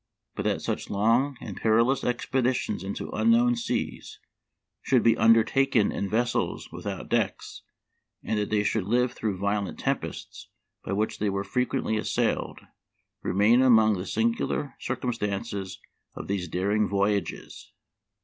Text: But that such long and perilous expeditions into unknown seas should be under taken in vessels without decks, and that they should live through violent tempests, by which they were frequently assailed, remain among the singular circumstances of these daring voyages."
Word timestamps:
But 0.33 0.45
that 0.45 0.63
such 0.63 0.89
long 0.89 1.37
and 1.41 1.55
perilous 1.55 2.03
expeditions 2.03 2.83
into 2.83 3.11
unknown 3.11 3.55
seas 3.55 4.17
should 4.81 5.03
be 5.03 5.15
under 5.15 5.43
taken 5.43 5.91
in 5.91 6.09
vessels 6.09 6.69
without 6.71 7.07
decks, 7.07 7.61
and 8.23 8.39
that 8.39 8.49
they 8.49 8.63
should 8.63 8.85
live 8.85 9.11
through 9.11 9.37
violent 9.37 9.77
tempests, 9.77 10.47
by 10.83 10.93
which 10.93 11.19
they 11.19 11.29
were 11.29 11.43
frequently 11.43 11.97
assailed, 11.97 12.61
remain 13.21 13.61
among 13.61 13.93
the 13.95 14.07
singular 14.07 14.73
circumstances 14.79 15.79
of 16.15 16.27
these 16.27 16.47
daring 16.47 16.87
voyages." 16.89 17.71